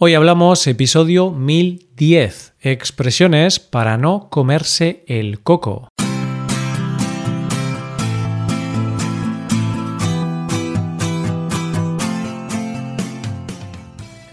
Hoy 0.00 0.14
hablamos 0.14 0.64
episodio 0.68 1.32
1010, 1.32 2.54
expresiones 2.60 3.58
para 3.58 3.96
no 3.96 4.28
comerse 4.30 5.02
el 5.08 5.40
coco. 5.40 5.88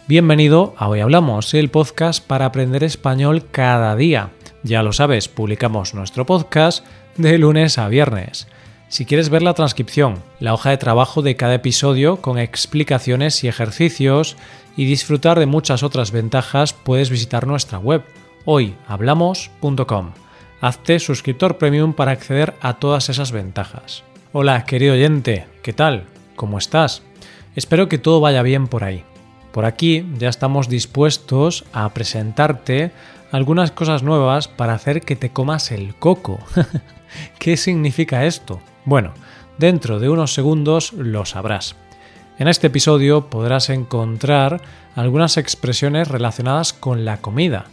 Bienvenido 0.07 0.75
a 0.78 0.88
Hoy 0.88 0.99
Hablamos, 0.99 1.56
el 1.56 1.72
podcast 1.72 2.24
para 2.24 2.46
aprender 2.46 2.84
español 2.84 3.46
cada 3.50 3.96
día. 3.96 4.29
Ya 4.62 4.84
lo 4.84 4.94
sabes, 4.94 5.28
publicamos 5.28 5.96
nuestro 5.96 6.28
podcast 6.28 6.86
de 7.18 7.40
lunes 7.40 7.79
a 7.79 7.88
viernes. 7.88 8.47
Si 8.96 9.03
quieres 9.05 9.27
ver 9.27 9.43
la 9.43 9.53
transcripción, 9.53 10.23
la 10.39 10.53
hoja 10.53 10.69
de 10.69 10.77
trabajo 10.77 11.21
de 11.21 11.35
cada 11.35 11.55
episodio 11.55 12.21
con 12.21 12.39
explicaciones 12.39 13.44
y 13.44 13.49
ejercicios 13.49 14.37
y 14.77 14.85
disfrutar 14.85 15.37
de 15.37 15.45
muchas 15.45 15.83
otras 15.83 16.12
ventajas, 16.12 16.71
puedes 16.71 17.09
visitar 17.09 17.45
nuestra 17.45 17.77
web 17.77 18.05
hoyhablamos.com. 18.45 20.12
Hazte 20.62 21.00
suscriptor 21.00 21.58
premium 21.58 21.91
para 21.91 22.13
acceder 22.13 22.53
a 22.62 22.76
todas 22.76 23.09
esas 23.09 23.34
ventajas. 23.34 24.05
Hola, 24.31 24.63
querido 24.63 24.94
oyente, 24.94 25.45
¿qué 25.62 25.73
tal? 25.73 26.05
¿Cómo 26.38 26.58
estás? 26.58 27.02
Espero 27.53 27.89
que 27.89 27.98
todo 27.98 28.22
vaya 28.22 28.44
bien 28.44 28.70
por 28.70 28.86
ahí. 28.86 29.03
Por 29.52 29.66
aquí 29.66 30.08
ya 30.17 30.30
estamos 30.30 30.70
dispuestos 30.70 31.66
a 31.73 31.89
presentarte 31.89 32.94
algunas 33.34 33.72
cosas 33.72 34.03
nuevas 34.03 34.48
para 34.48 34.73
hacer 34.73 35.02
que 35.02 35.17
te 35.17 35.31
comas 35.31 35.73
el 35.73 35.95
coco. 35.95 36.39
¿Qué 37.39 37.58
significa 37.58 38.23
esto? 38.23 38.62
Bueno, 38.85 39.13
dentro 39.57 39.99
de 39.99 40.09
unos 40.09 40.34
segundos 40.34 40.94
lo 40.94 41.25
sabrás. 41.25 41.75
En 42.38 42.48
este 42.48 42.67
episodio 42.67 43.30
podrás 43.30 43.70
encontrar 43.70 44.61
algunas 44.95 45.38
expresiones 45.38 46.08
relacionadas 46.08 46.71
con 46.71 47.03
la 47.03 47.17
comida, 47.17 47.66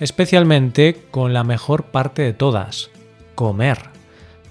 especialmente 0.00 1.06
con 1.10 1.34
la 1.34 1.44
mejor 1.44 1.84
parte 1.84 2.22
de 2.22 2.32
todas, 2.32 2.90
comer. 3.34 3.90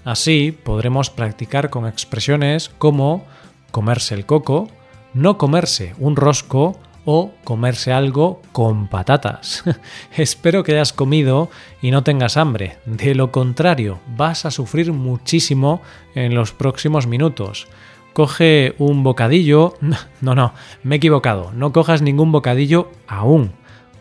Así 0.05 0.51
podremos 0.51 1.09
practicar 1.09 1.69
con 1.69 1.87
expresiones 1.87 2.69
como 2.77 3.25
comerse 3.71 4.13
el 4.13 4.27
coco, 4.27 4.67
no 5.13 5.39
comerse 5.39 5.95
un 5.97 6.15
rosco 6.15 6.77
o 7.05 7.31
comerse 7.43 7.91
algo 7.91 8.41
con 8.51 8.87
patatas. 8.87 9.63
Espero 10.15 10.63
que 10.63 10.73
hayas 10.73 10.93
comido 10.93 11.49
y 11.81 11.91
no 11.91 12.03
tengas 12.03 12.37
hambre. 12.37 12.77
De 12.85 13.15
lo 13.15 13.31
contrario, 13.31 13.99
vas 14.15 14.45
a 14.45 14.51
sufrir 14.51 14.93
muchísimo 14.93 15.81
en 16.15 16.35
los 16.35 16.51
próximos 16.51 17.07
minutos 17.07 17.67
coge 18.13 18.75
un 18.77 19.03
bocadillo. 19.03 19.73
No, 20.21 20.35
no, 20.35 20.53
me 20.83 20.95
he 20.95 20.97
equivocado. 20.97 21.51
No 21.53 21.73
cojas 21.73 22.01
ningún 22.01 22.31
bocadillo 22.31 22.89
aún. 23.07 23.51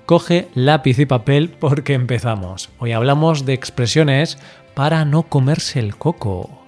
Coge 0.07 0.49
lápiz 0.55 1.01
y 1.01 1.07
papel 1.07 1.51
porque 1.51 1.95
empezamos. 1.95 2.71
Hoy 2.79 2.93
hablamos 2.93 3.45
de 3.45 3.55
expresiones 3.55 4.39
para 4.75 5.05
no 5.05 5.25
comerse 5.25 5.81
el 5.81 5.97
coco. 5.97 6.62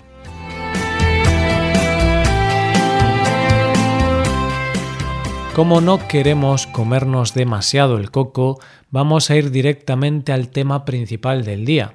Como 5.55 5.81
no 5.81 6.09
queremos 6.09 6.67
comernos 6.67 7.33
demasiado 7.33 7.97
el 7.97 8.11
coco, 8.11 8.59
vamos 8.91 9.31
a 9.31 9.37
ir 9.37 9.53
directamente 9.53 10.33
al 10.33 10.49
tema 10.49 10.85
principal 10.85 11.45
del 11.45 11.65
día. 11.65 11.95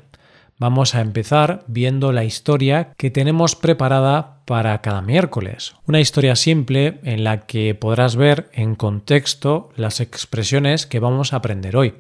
Vamos 0.58 0.96
a 0.96 1.02
empezar 1.02 1.66
viendo 1.68 2.14
la 2.14 2.24
historia 2.24 2.94
que 2.96 3.12
tenemos 3.12 3.58
preparada 3.58 4.38
para 4.46 4.80
cada 4.80 5.02
miércoles. 5.02 5.76
Una 5.86 6.00
historia 6.00 6.38
simple 6.38 7.02
en 7.04 7.26
la 7.26 7.42
que 7.48 7.76
podrás 7.76 8.16
ver 8.16 8.50
en 8.54 8.76
contexto 8.76 9.72
las 9.76 10.00
expresiones 10.00 10.86
que 10.86 11.02
vamos 11.02 11.34
a 11.34 11.38
aprender 11.38 11.76
hoy. 11.76 11.96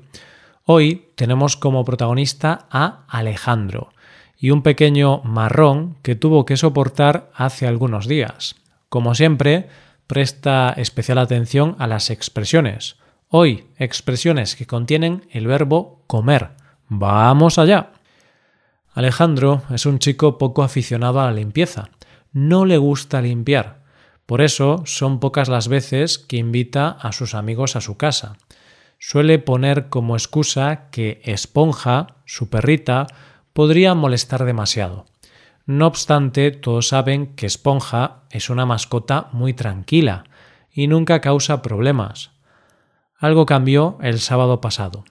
Hoy 0.64 1.08
tenemos 1.16 1.58
como 1.58 1.84
protagonista 1.84 2.68
a 2.72 3.04
Alejandro 3.10 3.90
y 4.38 4.52
un 4.52 4.62
pequeño 4.62 5.22
marrón 5.26 5.98
que 6.04 6.16
tuvo 6.16 6.46
que 6.46 6.56
soportar 6.56 7.30
hace 7.36 7.68
algunos 7.68 8.08
días. 8.08 8.56
Como 8.88 9.14
siempre, 9.14 9.68
presta 10.09 10.74
especial 10.75 11.20
atención 11.20 11.75
a 11.78 11.86
las 11.86 12.09
expresiones. 12.09 12.96
Hoy, 13.28 13.68
expresiones 13.78 14.56
que 14.56 14.66
contienen 14.66 15.28
el 15.30 15.46
verbo 15.46 16.03
comer. 16.08 16.50
¡Vamos 16.88 17.59
allá! 17.59 17.92
Alejandro 18.92 19.62
es 19.69 19.86
un 19.86 20.00
chico 20.00 20.40
poco 20.40 20.64
aficionado 20.64 21.22
a 21.22 21.25
la 21.25 21.34
limpieza. 21.34 21.92
No 22.31 22.66
le 22.66 22.80
gusta 22.80 23.22
limpiar. 23.22 23.84
Por 24.25 24.42
eso 24.42 24.81
son 24.86 25.19
pocas 25.19 25.48
las 25.48 25.68
veces 25.68 26.18
que 26.18 26.38
invita 26.38 26.90
a 26.90 27.12
sus 27.12 27.36
amigos 27.36 27.75
a 27.75 27.81
su 27.81 27.96
casa. 27.96 28.36
Suele 28.98 29.38
poner 29.38 29.90
como 29.90 30.16
excusa 30.16 30.90
que 30.90 31.22
Esponja, 31.24 32.16
su 32.25 32.50
perrita, 32.50 33.06
podría 33.53 33.94
molestar 33.94 34.44
demasiado. 34.46 35.06
No 35.69 35.85
obstante, 35.85 36.50
todos 36.50 36.88
saben 36.88 37.35
que 37.35 37.46
Esponja 37.46 38.24
es 38.31 38.50
una 38.50 38.66
mascota 38.66 39.30
muy 39.34 39.53
tranquila 39.53 40.24
y 40.74 40.88
nunca 40.88 41.22
causa 41.22 41.62
problemas. 41.62 42.31
Algo 43.19 43.46
cambió 43.46 44.00
el 44.02 44.19
sábado 44.19 44.62
pasado. 44.62 45.06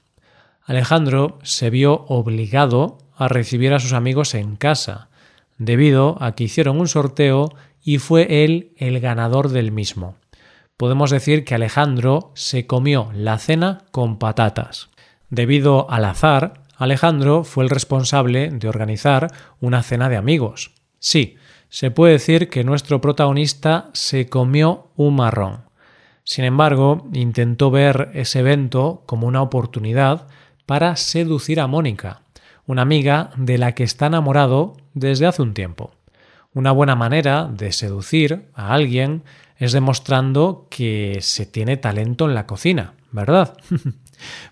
Alejandro 0.65 1.39
se 1.45 1.71
vio 1.71 2.05
obligado 2.09 2.99
a 3.17 3.29
recibir 3.29 3.73
a 3.73 3.79
sus 3.79 3.93
amigos 3.93 4.35
en 4.35 4.57
casa, 4.57 5.11
debido 5.59 6.21
a 6.21 6.35
que 6.35 6.43
hicieron 6.43 6.81
un 6.81 6.89
sorteo 6.89 7.55
y 7.81 7.99
fue 7.99 8.43
él 8.43 8.73
el 8.79 8.99
ganador 8.99 9.51
del 9.51 9.71
mismo. 9.71 10.17
Podemos 10.77 11.13
decir 11.13 11.45
que 11.45 11.55
Alejandro 11.55 12.33
se 12.35 12.67
comió 12.67 13.13
la 13.15 13.39
cena 13.39 13.85
con 13.93 14.19
patatas. 14.19 14.91
Debido 15.31 15.89
al 15.89 16.05
azar, 16.05 16.65
Alejandro 16.79 17.43
fue 17.43 17.65
el 17.65 17.71
responsable 17.71 18.51
de 18.51 18.69
organizar 18.69 19.33
una 19.61 19.83
cena 19.83 20.09
de 20.09 20.17
amigos. 20.17 20.71
Sí, 21.01 21.37
se 21.69 21.91
puede 21.91 22.13
decir 22.13 22.49
que 22.49 22.63
nuestro 22.63 23.01
protagonista 23.01 23.91
se 23.93 24.29
comió 24.29 24.93
un 24.95 25.17
marrón. 25.17 25.65
Sin 26.23 26.45
embargo, 26.45 27.09
intentó 27.13 27.73
ver 27.73 28.11
ese 28.15 28.39
evento 28.41 29.03
como 29.07 29.27
una 29.27 29.43
oportunidad 29.43 30.29
para 30.67 30.95
seducir 30.95 31.59
a 31.59 31.67
Mónica, 31.67 32.23
una 32.67 32.83
amiga 32.83 33.31
de 33.37 33.59
la 33.59 33.75
que 33.75 33.83
está 33.83 34.07
enamorado 34.07 34.77
desde 34.95 35.27
hace 35.27 35.43
un 35.43 35.55
tiempo. 35.55 35.91
Una 36.55 36.71
buena 36.71 36.95
manera 36.95 37.51
de 37.53 37.73
seducir 37.73 38.51
a 38.55 38.73
alguien 38.73 39.25
es 39.57 39.73
demostrando 39.73 40.69
que 40.71 41.19
se 41.23 41.45
tiene 41.45 41.77
talento 41.77 42.27
en 42.29 42.35
la 42.35 42.47
cocina, 42.47 42.95
¿verdad? 43.11 43.57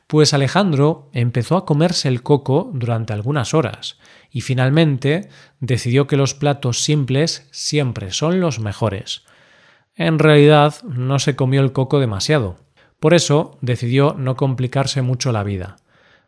pues 0.06 0.34
Alejandro 0.34 1.08
empezó 1.12 1.56
a 1.56 1.64
comerse 1.64 2.08
el 2.08 2.22
coco 2.22 2.70
durante 2.74 3.12
algunas 3.12 3.54
horas 3.54 3.98
y 4.30 4.40
finalmente 4.40 5.28
decidió 5.60 6.06
que 6.06 6.16
los 6.16 6.34
platos 6.34 6.82
simples 6.82 7.48
siempre 7.50 8.12
son 8.12 8.40
los 8.40 8.60
mejores. 8.60 9.22
En 9.94 10.18
realidad 10.18 10.74
no 10.84 11.18
se 11.18 11.36
comió 11.36 11.62
el 11.62 11.72
coco 11.72 12.00
demasiado, 12.00 12.58
por 13.00 13.14
eso 13.14 13.58
decidió 13.60 14.14
no 14.18 14.36
complicarse 14.36 15.02
mucho 15.02 15.32
la 15.32 15.42
vida. 15.42 15.76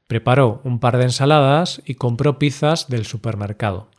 Preparó 0.06 0.60
un 0.64 0.80
par 0.80 0.96
de 0.96 1.04
ensaladas 1.04 1.82
y 1.84 1.94
compró 1.94 2.38
pizzas 2.38 2.88
del 2.88 3.04
supermercado. 3.04 3.90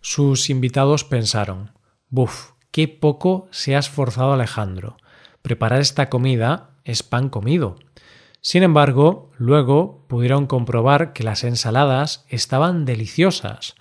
Sus 0.00 0.48
invitados 0.48 1.04
pensaron 1.04 1.72
Buf, 2.08 2.52
qué 2.70 2.88
poco 2.88 3.48
se 3.50 3.76
ha 3.76 3.78
esforzado 3.78 4.32
Alejandro. 4.32 4.96
Preparar 5.42 5.80
esta 5.80 6.08
comida 6.08 6.70
es 6.84 7.02
pan 7.02 7.28
comido. 7.28 7.76
Sin 8.40 8.62
embargo, 8.62 9.30
luego 9.36 10.04
pudieron 10.08 10.46
comprobar 10.46 11.12
que 11.12 11.24
las 11.24 11.44
ensaladas 11.44 12.24
estaban 12.28 12.84
deliciosas. 12.84 13.74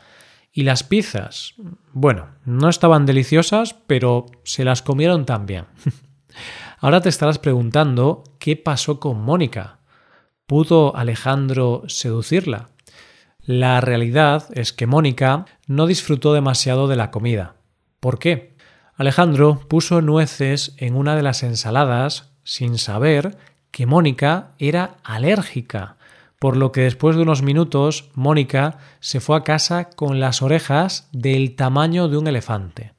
Y 0.52 0.64
las 0.64 0.84
pizzas, 0.84 1.54
bueno, 1.94 2.30
no 2.44 2.70
estaban 2.70 3.06
deliciosas, 3.06 3.76
pero 3.86 4.26
se 4.44 4.66
las 4.66 4.82
comieron 4.82 5.26
también. 5.26 5.66
Ahora 6.80 7.02
te 7.02 7.10
estarás 7.10 7.40
preguntando 7.40 8.24
qué 8.40 8.56
pasó 8.56 9.00
con 9.00 9.22
Mónica. 9.22 9.80
¿Pudo 10.48 10.96
Alejandro 10.96 11.84
seducirla? 11.88 12.70
La 13.48 13.82
realidad 13.82 14.46
es 14.54 14.74
que 14.74 14.88
Mónica 14.88 15.46
no 15.68 15.86
disfrutó 15.88 16.34
demasiado 16.34 16.88
de 16.88 16.96
la 16.96 17.12
comida. 17.12 17.56
¿Por 18.00 18.20
qué? 18.20 18.56
Alejandro 18.96 19.62
puso 19.68 20.02
nueces 20.02 20.74
en 20.78 20.96
una 20.96 21.16
de 21.16 21.24
las 21.24 21.44
ensaladas 21.44 22.34
sin 22.44 22.78
saber 22.78 23.38
que 23.78 23.86
Mónica 23.86 24.54
era 24.58 24.98
alérgica, 25.04 25.98
por 26.40 26.58
lo 26.58 26.72
que 26.72 26.82
después 26.82 27.16
de 27.16 27.22
unos 27.22 27.44
minutos 27.44 28.10
Mónica 28.16 28.80
se 29.02 29.20
fue 29.20 29.38
a 29.38 29.44
casa 29.44 29.92
con 29.92 30.20
las 30.20 30.42
orejas 30.42 31.08
del 31.12 31.56
tamaño 31.56 32.08
de 32.08 32.18
un 32.18 32.26
elefante. 32.26 32.94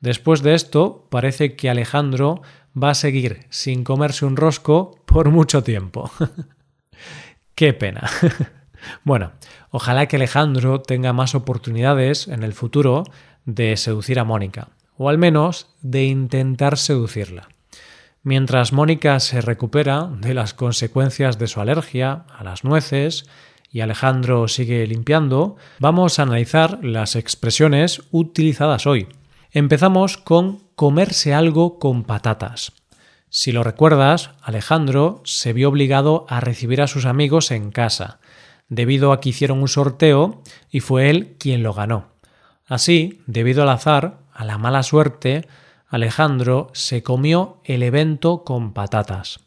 Después 0.00 0.40
de 0.40 0.54
esto, 0.54 1.06
parece 1.10 1.56
que 1.56 1.68
Alejandro 1.68 2.40
va 2.74 2.88
a 2.88 2.94
seguir 2.94 3.40
sin 3.50 3.84
comerse 3.84 4.24
un 4.24 4.38
rosco 4.38 4.98
por 5.04 5.28
mucho 5.28 5.62
tiempo. 5.62 6.10
Qué 7.54 7.74
pena. 7.74 8.08
bueno, 9.04 9.32
ojalá 9.68 10.06
que 10.06 10.16
Alejandro 10.16 10.80
tenga 10.80 11.12
más 11.12 11.34
oportunidades 11.34 12.28
en 12.28 12.44
el 12.44 12.54
futuro 12.54 13.04
de 13.44 13.76
seducir 13.76 14.18
a 14.18 14.24
Mónica, 14.24 14.68
o 14.96 15.10
al 15.10 15.18
menos 15.18 15.68
de 15.82 16.04
intentar 16.04 16.78
seducirla. 16.78 17.46
Mientras 18.26 18.72
Mónica 18.72 19.20
se 19.20 19.42
recupera 19.42 20.08
de 20.10 20.32
las 20.32 20.54
consecuencias 20.54 21.38
de 21.38 21.46
su 21.46 21.60
alergia 21.60 22.24
a 22.34 22.42
las 22.42 22.64
nueces 22.64 23.26
y 23.70 23.82
Alejandro 23.82 24.48
sigue 24.48 24.86
limpiando, 24.86 25.56
vamos 25.78 26.18
a 26.18 26.22
analizar 26.22 26.82
las 26.82 27.16
expresiones 27.16 28.00
utilizadas 28.12 28.86
hoy. 28.86 29.08
Empezamos 29.50 30.16
con 30.16 30.60
comerse 30.74 31.34
algo 31.34 31.78
con 31.78 32.04
patatas. 32.04 32.72
Si 33.28 33.52
lo 33.52 33.62
recuerdas, 33.62 34.30
Alejandro 34.40 35.20
se 35.26 35.52
vio 35.52 35.68
obligado 35.68 36.24
a 36.30 36.40
recibir 36.40 36.80
a 36.80 36.86
sus 36.86 37.04
amigos 37.04 37.50
en 37.50 37.70
casa, 37.72 38.20
debido 38.70 39.12
a 39.12 39.20
que 39.20 39.28
hicieron 39.28 39.60
un 39.60 39.68
sorteo 39.68 40.42
y 40.70 40.80
fue 40.80 41.10
él 41.10 41.36
quien 41.38 41.62
lo 41.62 41.74
ganó. 41.74 42.14
Así, 42.64 43.20
debido 43.26 43.64
al 43.64 43.68
azar, 43.68 44.20
a 44.32 44.46
la 44.46 44.56
mala 44.56 44.82
suerte, 44.82 45.46
Alejandro 45.88 46.70
se 46.72 47.02
comió 47.02 47.60
el 47.64 47.82
evento 47.82 48.44
con 48.44 48.72
patatas. 48.72 49.40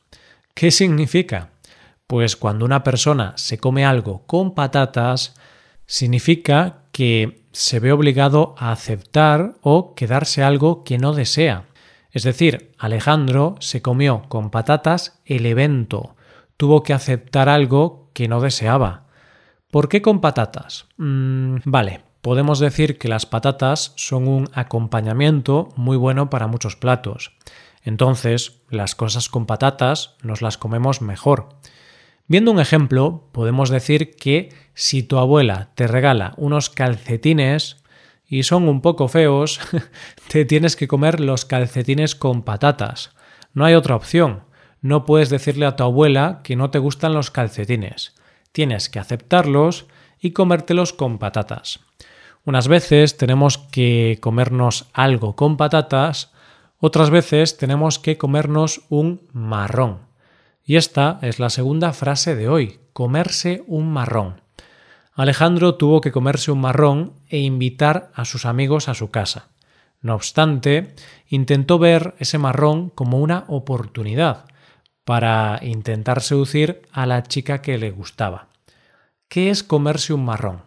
¿Qué 0.53 0.71
significa? 0.71 1.49
Pues 2.07 2.35
cuando 2.35 2.65
una 2.65 2.83
persona 2.83 3.33
se 3.35 3.57
come 3.57 3.85
algo 3.85 4.25
con 4.25 4.55
patatas, 4.55 5.35
significa 5.85 6.83
que 6.91 7.43
se 7.51 7.79
ve 7.79 7.91
obligado 7.91 8.55
a 8.57 8.71
aceptar 8.71 9.55
o 9.61 9.93
quedarse 9.95 10.43
algo 10.43 10.83
que 10.83 10.97
no 10.97 11.13
desea. 11.13 11.65
Es 12.11 12.23
decir, 12.23 12.71
Alejandro 12.77 13.55
se 13.59 13.81
comió 13.81 14.23
con 14.29 14.49
patatas 14.49 15.19
el 15.25 15.45
evento, 15.45 16.15
tuvo 16.55 16.83
que 16.83 16.93
aceptar 16.93 17.49
algo 17.49 18.09
que 18.13 18.27
no 18.27 18.41
deseaba. 18.41 19.05
¿Por 19.69 19.89
qué 19.89 20.01
con 20.01 20.21
patatas? 20.21 20.87
Mm, 20.97 21.57
vale, 21.65 22.01
podemos 22.27 22.59
decir 22.59 22.97
que 22.97 23.07
las 23.07 23.25
patatas 23.25 23.93
son 23.95 24.27
un 24.27 24.49
acompañamiento 24.51 25.69
muy 25.77 25.95
bueno 25.95 26.29
para 26.29 26.47
muchos 26.47 26.75
platos. 26.75 27.31
Entonces, 27.83 28.59
las 28.69 28.95
cosas 28.95 29.29
con 29.29 29.45
patatas 29.45 30.17
nos 30.23 30.41
las 30.41 30.57
comemos 30.57 31.01
mejor. 31.01 31.47
Viendo 32.27 32.51
un 32.51 32.59
ejemplo, 32.59 33.29
podemos 33.31 33.69
decir 33.69 34.17
que 34.17 34.49
si 34.73 35.03
tu 35.03 35.19
abuela 35.19 35.69
te 35.75 35.87
regala 35.87 36.33
unos 36.35 36.69
calcetines 36.69 37.81
y 38.27 38.43
son 38.43 38.67
un 38.67 38.81
poco 38.81 39.07
feos, 39.07 39.61
te 40.27 40.43
tienes 40.43 40.75
que 40.75 40.89
comer 40.89 41.21
los 41.21 41.45
calcetines 41.45 42.13
con 42.13 42.41
patatas. 42.41 43.11
No 43.53 43.63
hay 43.63 43.73
otra 43.73 43.95
opción. 43.95 44.43
No 44.81 45.05
puedes 45.05 45.29
decirle 45.29 45.65
a 45.65 45.77
tu 45.77 45.83
abuela 45.83 46.41
que 46.43 46.57
no 46.57 46.71
te 46.71 46.79
gustan 46.79 47.13
los 47.13 47.31
calcetines. 47.31 48.15
Tienes 48.51 48.89
que 48.89 48.99
aceptarlos 48.99 49.85
y 50.19 50.31
comértelos 50.31 50.91
con 50.91 51.19
patatas. 51.19 51.79
Unas 52.47 52.69
veces 52.69 53.17
tenemos 53.17 53.57
que 53.57 54.19
comernos 54.21 54.85
algo 54.93 55.35
con 55.35 55.57
patatas, 55.57 56.31
otras 56.79 57.09
veces 57.09 57.57
tenemos 57.57 57.99
que 57.99 58.17
comernos 58.17 58.83
un 58.87 59.27
marrón. 59.33 59.99
Y 60.63 60.77
esta 60.77 61.19
es 61.23 61.39
la 61.39 61.49
segunda 61.49 61.91
frase 61.91 62.37
de 62.37 62.47
hoy, 62.47 62.79
comerse 62.93 63.65
un 63.67 63.91
marrón. 63.91 64.39
Alejandro 65.13 65.75
tuvo 65.75 65.99
que 65.99 66.13
comerse 66.13 66.49
un 66.49 66.61
marrón 66.61 67.15
e 67.27 67.39
invitar 67.39 68.11
a 68.13 68.23
sus 68.23 68.45
amigos 68.45 68.87
a 68.87 68.93
su 68.93 69.11
casa. 69.11 69.49
No 69.99 70.15
obstante, 70.15 70.95
intentó 71.27 71.79
ver 71.79 72.15
ese 72.17 72.37
marrón 72.37 72.91
como 72.91 73.19
una 73.19 73.43
oportunidad 73.49 74.45
para 75.03 75.59
intentar 75.63 76.21
seducir 76.21 76.83
a 76.93 77.07
la 77.07 77.23
chica 77.23 77.61
que 77.61 77.77
le 77.77 77.91
gustaba. 77.91 78.47
¿Qué 79.27 79.49
es 79.49 79.63
comerse 79.63 80.13
un 80.13 80.23
marrón? 80.23 80.66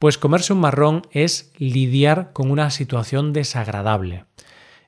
Pues 0.00 0.16
comerse 0.16 0.54
un 0.54 0.60
marrón 0.60 1.02
es 1.10 1.52
lidiar 1.58 2.32
con 2.32 2.50
una 2.50 2.70
situación 2.70 3.34
desagradable. 3.34 4.24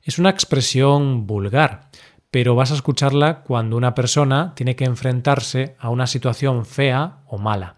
Es 0.02 0.18
una 0.18 0.30
expresión 0.30 1.26
vulgar, 1.26 1.90
pero 2.30 2.54
vas 2.54 2.72
a 2.72 2.76
escucharla 2.76 3.42
cuando 3.42 3.76
una 3.76 3.94
persona 3.94 4.54
tiene 4.56 4.74
que 4.74 4.86
enfrentarse 4.86 5.76
a 5.78 5.90
una 5.90 6.06
situación 6.06 6.64
fea 6.64 7.18
o 7.26 7.36
mala. 7.36 7.76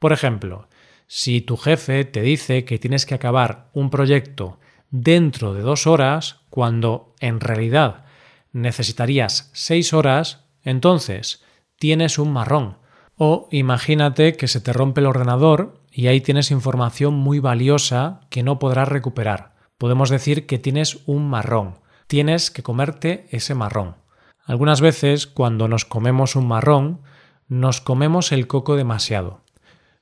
Por 0.00 0.12
ejemplo, 0.12 0.66
si 1.06 1.40
tu 1.40 1.56
jefe 1.56 2.04
te 2.04 2.20
dice 2.20 2.64
que 2.64 2.80
tienes 2.80 3.06
que 3.06 3.14
acabar 3.14 3.70
un 3.74 3.88
proyecto 3.88 4.58
dentro 4.90 5.54
de 5.54 5.62
dos 5.62 5.86
horas, 5.86 6.40
cuando 6.50 7.14
en 7.20 7.38
realidad 7.38 8.06
necesitarías 8.50 9.50
seis 9.52 9.92
horas, 9.92 10.46
entonces 10.64 11.44
tienes 11.78 12.18
un 12.18 12.32
marrón. 12.32 12.78
O 13.16 13.46
imagínate 13.52 14.36
que 14.36 14.48
se 14.48 14.60
te 14.60 14.72
rompe 14.72 15.00
el 15.00 15.06
ordenador 15.06 15.80
y 15.92 16.06
ahí 16.06 16.20
tienes 16.20 16.50
información 16.50 17.14
muy 17.14 17.38
valiosa 17.38 18.20
que 18.30 18.42
no 18.42 18.58
podrás 18.58 18.88
recuperar. 18.88 19.52
Podemos 19.78 20.10
decir 20.10 20.46
que 20.46 20.58
tienes 20.58 21.00
un 21.06 21.28
marrón. 21.28 21.74
Tienes 22.06 22.50
que 22.50 22.62
comerte 22.62 23.26
ese 23.30 23.54
marrón. 23.54 23.96
Algunas 24.44 24.80
veces, 24.80 25.26
cuando 25.26 25.68
nos 25.68 25.84
comemos 25.84 26.34
un 26.34 26.48
marrón, 26.48 27.02
nos 27.48 27.80
comemos 27.80 28.32
el 28.32 28.46
coco 28.46 28.76
demasiado. 28.76 29.42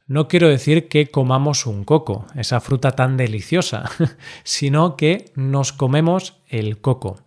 No 0.06 0.28
quiero 0.28 0.48
decir 0.48 0.88
que 0.88 1.10
comamos 1.10 1.66
un 1.66 1.84
coco, 1.84 2.26
esa 2.34 2.60
fruta 2.60 2.92
tan 2.92 3.16
deliciosa, 3.16 3.90
sino 4.44 4.96
que 4.96 5.30
nos 5.34 5.72
comemos 5.72 6.40
el 6.48 6.80
coco. 6.80 7.20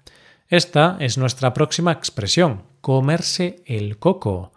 Esta 0.49 0.97
es 0.99 1.17
nuestra 1.17 1.53
próxima 1.53 1.91
expresión, 1.91 2.63
comerse 2.81 3.63
el 3.65 3.97
coco. 3.99 4.51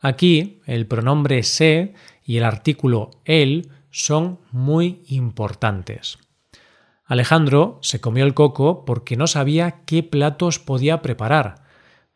Aquí 0.00 0.60
el 0.66 0.86
pronombre 0.86 1.42
se 1.42 1.94
y 2.24 2.36
el 2.36 2.44
artículo 2.44 3.10
el 3.24 3.70
son 3.90 4.38
muy 4.50 5.02
importantes. 5.08 6.18
Alejandro 7.04 7.78
se 7.82 8.00
comió 8.00 8.24
el 8.24 8.34
coco 8.34 8.84
porque 8.84 9.16
no 9.16 9.26
sabía 9.26 9.82
qué 9.84 10.02
platos 10.02 10.58
podía 10.58 11.02
preparar, 11.02 11.64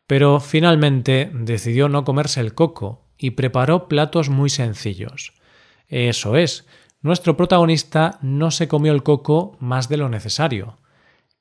pero 0.07 0.39
finalmente 0.39 1.29
decidió 1.33 1.89
no 1.89 2.03
comerse 2.03 2.39
el 2.39 2.53
coco 2.53 3.05
y 3.17 3.31
preparó 3.31 3.87
platos 3.87 4.29
muy 4.29 4.49
sencillos. 4.49 5.33
Eso 5.87 6.35
es, 6.35 6.65
nuestro 7.01 7.37
protagonista 7.37 8.17
no 8.21 8.49
se 8.49 8.67
comió 8.67 8.91
el 8.91 9.03
coco 9.03 9.55
más 9.59 9.87
de 9.87 9.97
lo 9.97 10.09
necesario. 10.09 10.77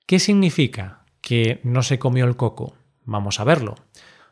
¿Qué 0.06 0.18
significa 0.18 1.04
que 1.20 1.60
no 1.64 1.82
se 1.82 1.98
comió 1.98 2.26
el 2.26 2.36
coco? 2.36 2.74
Vamos 3.04 3.40
a 3.40 3.44
verlo. 3.44 3.74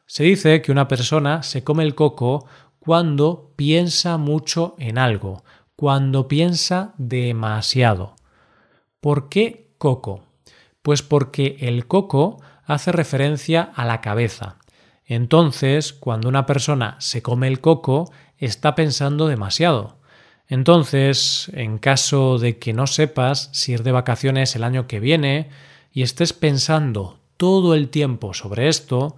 Se 0.07 0.23
dice 0.23 0.61
que 0.61 0.71
una 0.71 0.87
persona 0.87 1.43
se 1.43 1.65
come 1.65 1.83
el 1.83 1.95
coco 1.95 2.47
cuando 2.85 3.55
piensa 3.57 4.19
mucho 4.19 4.75
en 4.79 4.99
algo, 4.99 5.43
cuando 5.75 6.29
piensa 6.29 6.93
demasiado. 6.99 8.15
¿Por 9.01 9.31
qué 9.31 9.71
coco? 9.79 10.25
Pues 10.83 11.01
porque 11.01 11.57
el 11.61 11.87
coco 11.87 12.43
hace 12.67 12.93
referencia 12.93 13.73
a 13.75 13.87
la 13.87 14.03
cabeza. 14.03 14.57
Entonces, 15.07 15.95
cuando 15.95 16.29
una 16.29 16.45
persona 16.45 16.97
se 16.99 17.23
come 17.23 17.49
el 17.49 17.63
coco, 17.63 18.13
está 18.37 18.75
pensando 18.75 19.29
demasiado. 19.29 19.97
Entonces, 20.47 21.50
en 21.55 21.79
caso 21.79 22.38
de 22.38 22.59
que 22.59 22.75
no 22.75 22.87
sepas 22.87 23.49
si 23.53 23.73
ir 23.73 23.83
de 23.83 23.93
vacaciones 23.93 24.57
el 24.57 24.64
año 24.64 24.87
que 24.87 25.00
viene 25.00 25.49
y 25.91 26.03
estés 26.03 26.35
pensando 26.35 27.19
todo 27.38 27.75
el 27.75 27.88
tiempo 27.88 28.35
sobre 28.35 28.69
esto, 28.69 29.17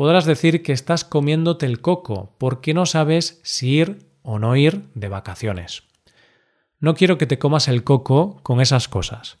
podrás 0.00 0.24
decir 0.24 0.62
que 0.62 0.72
estás 0.72 1.04
comiéndote 1.04 1.66
el 1.66 1.82
coco 1.82 2.34
porque 2.38 2.72
no 2.72 2.86
sabes 2.86 3.38
si 3.42 3.80
ir 3.80 3.98
o 4.22 4.38
no 4.38 4.56
ir 4.56 4.88
de 4.94 5.08
vacaciones. 5.10 5.82
No 6.78 6.94
quiero 6.94 7.18
que 7.18 7.26
te 7.26 7.38
comas 7.38 7.68
el 7.68 7.84
coco 7.84 8.40
con 8.42 8.62
esas 8.62 8.88
cosas. 8.88 9.40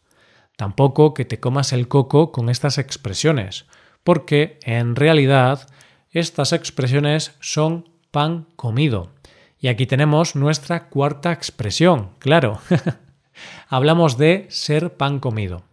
Tampoco 0.58 1.14
que 1.14 1.24
te 1.24 1.40
comas 1.40 1.72
el 1.72 1.88
coco 1.88 2.30
con 2.30 2.50
estas 2.50 2.76
expresiones, 2.76 3.64
porque 4.04 4.58
en 4.62 4.96
realidad 4.96 5.66
estas 6.10 6.52
expresiones 6.52 7.34
son 7.40 7.88
pan 8.10 8.46
comido. 8.56 9.12
Y 9.58 9.68
aquí 9.68 9.86
tenemos 9.86 10.36
nuestra 10.36 10.90
cuarta 10.90 11.32
expresión, 11.32 12.10
claro. 12.18 12.60
Hablamos 13.70 14.18
de 14.18 14.44
ser 14.50 14.94
pan 14.98 15.20
comido. 15.20 15.69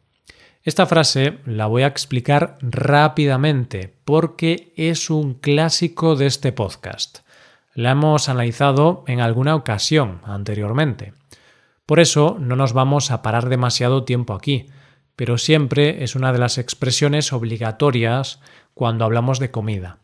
Esta 0.67 0.86
frase 0.86 1.38
la 1.45 1.65
voy 1.67 1.83
a 1.83 1.88
explicar 1.88 2.57
rápidamente 2.59 3.93
porque 4.03 4.74
es 4.75 5.09
un 5.09 5.36
clásico 5.36 6.17
de 6.17 6.25
este 6.25 6.51
podcast. 6.51 7.19
La 7.74 7.91
hemos 7.91 8.27
analizado 8.27 9.05
en 9.07 9.21
alguna 9.21 9.55
ocasión 9.55 10.19
anteriormente. 10.25 11.13
Por 11.86 12.01
eso 12.01 12.36
no 12.38 12.57
nos 12.57 12.74
vamos 12.74 13.12
a 13.12 13.21
parar 13.21 13.47
demasiado 13.47 14.03
tiempo 14.03 14.33
aquí, 14.33 14.65
pero 15.15 15.38
siempre 15.38 16.03
es 16.03 16.17
una 16.17 16.33
de 16.33 16.39
las 16.39 16.57
expresiones 16.57 17.31
obligatorias 17.31 18.41
cuando 18.74 19.05
hablamos 19.05 19.39
de 19.39 19.51
comida. 19.51 20.00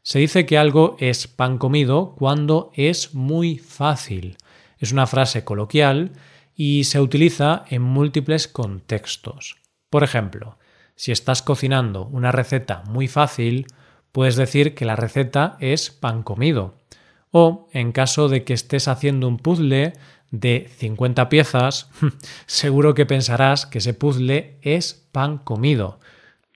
Se 0.00 0.18
dice 0.18 0.46
que 0.46 0.56
algo 0.56 0.96
es 0.98 1.28
pan 1.28 1.58
comido 1.58 2.14
cuando 2.16 2.70
es 2.72 3.14
muy 3.14 3.58
fácil. 3.58 4.38
Es 4.78 4.92
una 4.92 5.06
frase 5.06 5.44
coloquial 5.44 6.12
y 6.54 6.84
se 6.84 7.02
utiliza 7.02 7.66
en 7.68 7.82
múltiples 7.82 8.48
contextos. 8.48 9.56
Por 9.90 10.04
ejemplo, 10.04 10.58
si 10.94 11.12
estás 11.12 11.42
cocinando 11.42 12.06
una 12.06 12.32
receta 12.32 12.82
muy 12.88 13.06
fácil, 13.08 13.66
puedes 14.12 14.36
decir 14.36 14.74
que 14.74 14.86
la 14.86 14.96
receta 14.96 15.56
es 15.60 15.90
pan 15.90 16.22
comido. 16.22 16.74
O, 17.30 17.68
en 17.72 17.92
caso 17.92 18.28
de 18.28 18.44
que 18.44 18.54
estés 18.54 18.88
haciendo 18.88 19.28
un 19.28 19.36
puzzle 19.36 19.92
de 20.30 20.70
50 20.78 21.28
piezas, 21.28 21.90
seguro 22.46 22.94
que 22.94 23.06
pensarás 23.06 23.66
que 23.66 23.78
ese 23.78 23.94
puzzle 23.94 24.58
es 24.62 25.06
pan 25.12 25.38
comido. 25.38 26.00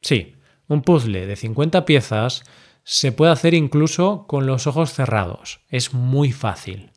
Sí, 0.01 0.37
Un 0.69 0.83
puzzle 0.83 1.27
de 1.27 1.35
50 1.35 1.85
piezas 1.85 2.45
se 2.85 3.13
puede 3.13 3.33
hacer 3.33 3.55
incluso 3.55 4.25
con 4.27 4.47
los 4.47 4.67
ojos 4.67 4.93
cerrados. 4.95 5.61
Es 5.69 5.93
muy 5.93 6.33
fácil. 6.33 6.93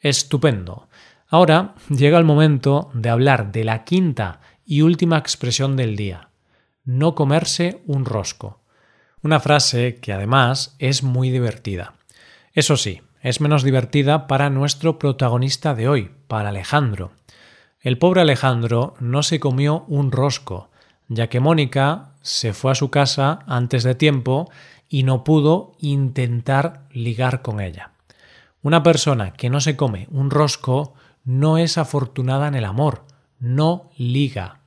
Estupendo. 0.00 0.88
Ahora 1.28 1.74
llega 1.88 2.18
el 2.18 2.24
momento 2.24 2.90
de 2.92 3.08
hablar 3.08 3.52
de 3.52 3.64
la 3.64 3.84
quinta 3.84 4.40
y 4.64 4.82
última 4.82 5.18
expresión 5.18 5.76
del 5.76 5.96
día. 5.96 6.28
No 6.84 7.14
comerse 7.14 7.82
un 7.86 8.04
rosco. 8.04 8.60
Una 9.22 9.40
frase 9.40 9.96
que 10.00 10.12
además 10.12 10.76
es 10.78 11.02
muy 11.02 11.30
divertida. 11.30 11.94
Eso 12.52 12.76
sí, 12.76 13.00
es 13.20 13.40
menos 13.40 13.62
divertida 13.62 14.26
para 14.26 14.50
nuestro 14.50 14.98
protagonista 14.98 15.74
de 15.74 15.88
hoy, 15.88 16.10
para 16.28 16.50
Alejandro. 16.50 17.12
El 17.80 17.98
pobre 17.98 18.20
Alejandro 18.20 18.94
no 19.00 19.22
se 19.22 19.40
comió 19.40 19.84
un 19.88 20.12
rosco, 20.12 20.70
ya 21.08 21.28
que 21.28 21.40
Mónica 21.40 22.12
se 22.22 22.52
fue 22.52 22.72
a 22.72 22.74
su 22.74 22.90
casa 22.90 23.40
antes 23.46 23.82
de 23.82 23.94
tiempo 23.94 24.50
y 24.88 25.02
no 25.02 25.24
pudo 25.24 25.72
intentar 25.80 26.86
ligar 26.92 27.42
con 27.42 27.60
ella. 27.60 27.92
Una 28.62 28.82
persona 28.82 29.32
que 29.32 29.50
no 29.50 29.60
se 29.60 29.76
come 29.76 30.06
un 30.10 30.30
rosco 30.30 30.94
no 31.24 31.58
es 31.58 31.78
afortunada 31.78 32.48
en 32.48 32.54
el 32.54 32.64
amor, 32.64 33.04
no 33.40 33.90
liga. 33.96 34.60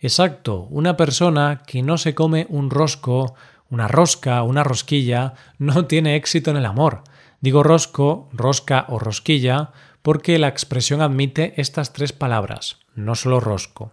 Exacto, 0.00 0.68
una 0.70 0.96
persona 0.96 1.62
que 1.66 1.82
no 1.82 1.98
se 1.98 2.14
come 2.14 2.46
un 2.50 2.70
rosco, 2.70 3.34
una 3.70 3.88
rosca, 3.88 4.42
una 4.42 4.62
rosquilla, 4.62 5.34
no 5.58 5.86
tiene 5.86 6.16
éxito 6.16 6.50
en 6.50 6.56
el 6.56 6.66
amor. 6.66 7.02
Digo 7.40 7.62
rosco, 7.62 8.28
rosca 8.32 8.86
o 8.88 8.98
rosquilla 8.98 9.72
porque 10.02 10.38
la 10.38 10.48
expresión 10.48 11.02
admite 11.02 11.54
estas 11.56 11.92
tres 11.92 12.12
palabras, 12.12 12.78
no 12.94 13.14
solo 13.14 13.40
rosco. 13.40 13.92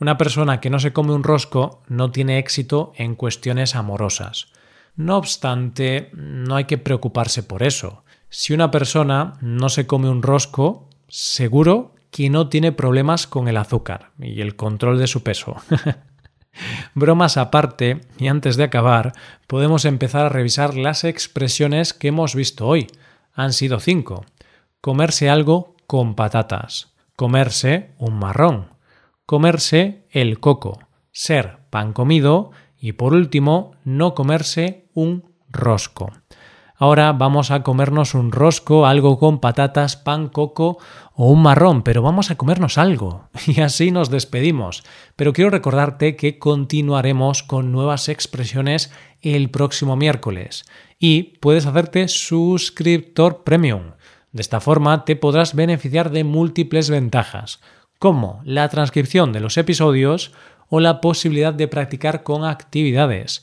Una 0.00 0.18
persona 0.18 0.60
que 0.60 0.70
no 0.70 0.80
se 0.80 0.92
come 0.92 1.12
un 1.12 1.22
rosco 1.22 1.82
no 1.86 2.10
tiene 2.10 2.38
éxito 2.38 2.92
en 2.96 3.14
cuestiones 3.14 3.76
amorosas. 3.76 4.48
No 4.96 5.16
obstante, 5.16 6.10
no 6.14 6.56
hay 6.56 6.64
que 6.64 6.78
preocuparse 6.78 7.42
por 7.42 7.62
eso. 7.62 8.04
Si 8.28 8.52
una 8.52 8.70
persona 8.70 9.34
no 9.40 9.68
se 9.68 9.86
come 9.86 10.08
un 10.08 10.22
rosco, 10.22 10.88
seguro 11.08 11.91
que 12.12 12.30
no 12.30 12.48
tiene 12.48 12.70
problemas 12.72 13.26
con 13.26 13.48
el 13.48 13.56
azúcar 13.56 14.12
y 14.20 14.42
el 14.42 14.54
control 14.54 14.98
de 14.98 15.08
su 15.08 15.24
peso. 15.24 15.56
Bromas 16.94 17.38
aparte, 17.38 18.02
y 18.18 18.28
antes 18.28 18.56
de 18.56 18.64
acabar, 18.64 19.14
podemos 19.46 19.86
empezar 19.86 20.26
a 20.26 20.28
revisar 20.28 20.76
las 20.76 21.04
expresiones 21.04 21.94
que 21.94 22.08
hemos 22.08 22.34
visto 22.34 22.68
hoy. 22.68 22.86
Han 23.32 23.54
sido 23.54 23.80
cinco. 23.80 24.26
Comerse 24.82 25.30
algo 25.30 25.74
con 25.86 26.14
patatas. 26.14 26.92
Comerse 27.16 27.92
un 27.98 28.18
marrón. 28.18 28.74
Comerse 29.24 30.04
el 30.10 30.38
coco. 30.38 30.80
Ser 31.12 31.60
pan 31.70 31.94
comido. 31.94 32.50
Y 32.78 32.92
por 32.92 33.14
último, 33.14 33.72
no 33.84 34.14
comerse 34.14 34.90
un 34.92 35.32
rosco. 35.48 36.12
Ahora 36.82 37.12
vamos 37.12 37.52
a 37.52 37.62
comernos 37.62 38.12
un 38.12 38.32
rosco, 38.32 38.86
algo 38.86 39.16
con 39.16 39.38
patatas, 39.38 39.94
pan, 39.94 40.26
coco 40.26 40.78
o 41.14 41.30
un 41.30 41.40
marrón, 41.40 41.84
pero 41.84 42.02
vamos 42.02 42.32
a 42.32 42.34
comernos 42.34 42.76
algo. 42.76 43.28
Y 43.46 43.60
así 43.60 43.92
nos 43.92 44.10
despedimos. 44.10 44.82
Pero 45.14 45.32
quiero 45.32 45.50
recordarte 45.50 46.16
que 46.16 46.40
continuaremos 46.40 47.44
con 47.44 47.70
nuevas 47.70 48.08
expresiones 48.08 48.92
el 49.20 49.48
próximo 49.48 49.94
miércoles. 49.94 50.64
Y 50.98 51.38
puedes 51.38 51.66
hacerte 51.66 52.08
suscriptor 52.08 53.44
premium. 53.44 53.92
De 54.32 54.42
esta 54.42 54.60
forma 54.60 55.04
te 55.04 55.14
podrás 55.14 55.54
beneficiar 55.54 56.10
de 56.10 56.24
múltiples 56.24 56.90
ventajas, 56.90 57.60
como 58.00 58.40
la 58.44 58.68
transcripción 58.68 59.32
de 59.32 59.38
los 59.38 59.56
episodios 59.56 60.32
o 60.68 60.80
la 60.80 61.00
posibilidad 61.00 61.54
de 61.54 61.68
practicar 61.68 62.24
con 62.24 62.44
actividades, 62.44 63.42